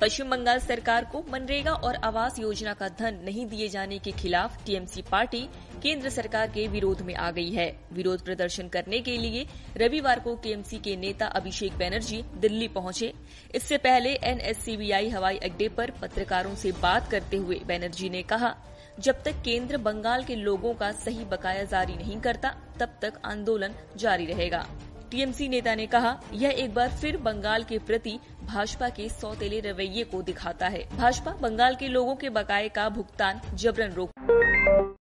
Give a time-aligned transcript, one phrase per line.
[0.00, 4.64] पश्चिम बंगाल सरकार को मनरेगा और आवास योजना का धन नहीं दिए जाने के खिलाफ
[4.66, 5.40] टीएमसी पार्टी
[5.82, 10.34] केंद्र सरकार के विरोध में आ गई है। विरोध प्रदर्शन करने के लिए रविवार को
[10.34, 13.12] टीएमसी के नेता अभिषेक बैनर्जी दिल्ली पहुँचे।
[13.54, 18.54] इससे पहले एनएससीबीआई हवाई अड्डे पर पत्रकारों से बात करते हुए बैनर्जी ने कहा,
[18.98, 23.74] जब तक केंद्र बंगाल के लोगों का सही बकाया जारी नहीं करता, तब तक आंदोलन
[23.96, 24.66] जारी रहेगा।
[25.10, 30.04] टीएमसी नेता ने कहा, यह एक बार फिर बंगाल के प्रति भाजपा के सौतेले रवैये
[30.04, 34.10] को दिखाता है। भाजपा बंगाल के लोगों के बकाये का भुगतान जबरन रोक